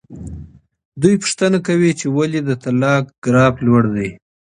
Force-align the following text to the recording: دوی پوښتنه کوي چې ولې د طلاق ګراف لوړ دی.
دوی 1.01 1.15
پوښتنه 1.21 1.57
کوي 1.67 1.91
چې 1.99 2.05
ولې 2.17 2.41
د 2.43 2.51
طلاق 2.63 3.03
ګراف 3.23 3.55
لوړ 3.65 3.83
دی. 3.95 4.09